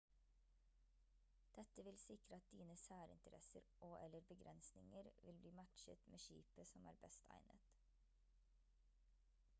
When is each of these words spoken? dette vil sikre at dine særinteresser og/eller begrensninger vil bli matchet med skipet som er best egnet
dette 1.57 1.83
vil 1.87 1.97
sikre 1.97 2.35
at 2.35 2.49
dine 2.51 2.75
særinteresser 2.77 3.61
og/eller 3.81 4.19
begrensninger 4.21 5.03
vil 5.23 5.37
bli 5.37 5.51
matchet 5.61 5.97
med 6.07 6.19
skipet 6.25 6.67
som 6.67 6.85
er 6.85 7.01
best 7.05 7.25
egnet 7.29 7.71